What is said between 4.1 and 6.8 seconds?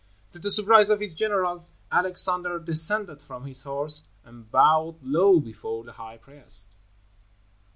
and bowed low before the high priest.